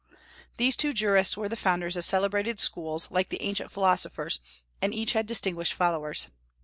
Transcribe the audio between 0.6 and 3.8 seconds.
two jurists were the founders of celebrated schools, like the ancient